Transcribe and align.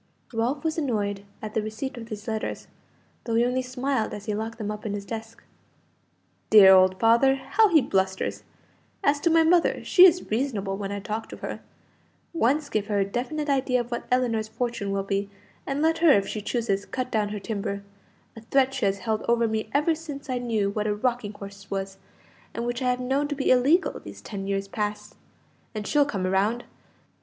Ralph 0.33 0.63
was 0.63 0.79
annoyed 0.79 1.23
at 1.43 1.53
the 1.53 1.61
receipt 1.61 1.95
of 1.95 2.07
these 2.07 2.27
letters, 2.27 2.67
though 3.25 3.35
he 3.35 3.45
only 3.45 3.61
smiled 3.61 4.15
as 4.15 4.25
he 4.25 4.33
locked 4.33 4.57
them 4.57 4.71
up 4.71 4.83
in 4.83 4.93
his 4.95 5.05
desk. 5.05 5.43
"Dear 6.49 6.73
old 6.73 6.99
father! 6.99 7.35
how 7.35 7.69
he 7.69 7.81
blusters! 7.83 8.41
As 9.03 9.19
to 9.19 9.29
my 9.29 9.43
mother, 9.43 9.83
she 9.85 10.07
is 10.07 10.31
reasonable 10.31 10.75
when 10.75 10.91
I 10.91 10.99
talk 10.99 11.29
to 11.29 11.37
her. 11.37 11.59
Once 12.33 12.67
give 12.67 12.87
her 12.87 12.97
a 12.97 13.05
definite 13.05 13.47
idea 13.47 13.79
of 13.79 13.91
what 13.91 14.07
Ellinor's 14.09 14.47
fortune 14.47 14.89
will 14.91 15.03
be, 15.03 15.29
and 15.67 15.83
let 15.83 15.99
her, 15.99 16.09
if 16.11 16.27
she 16.27 16.41
chooses, 16.41 16.87
cut 16.87 17.11
down 17.11 17.29
her 17.29 17.39
timber 17.39 17.83
a 18.35 18.41
threat 18.41 18.73
she 18.73 18.85
has 18.87 18.97
held 19.05 19.21
over 19.29 19.47
me 19.47 19.69
ever 19.71 19.93
since 19.93 20.31
I 20.31 20.39
knew 20.39 20.71
what 20.71 20.87
a 20.87 20.95
rocking 20.95 21.33
horse 21.33 21.69
was, 21.69 21.99
and 22.55 22.65
which 22.65 22.81
I 22.81 22.89
have 22.89 22.99
known 22.99 23.27
to 23.27 23.35
be 23.35 23.51
illegal 23.51 23.99
these 23.99 24.21
ten 24.23 24.47
years 24.47 24.67
past 24.67 25.13
and 25.75 25.85
she'll 25.85 26.05
come 26.05 26.25
round. 26.25 26.63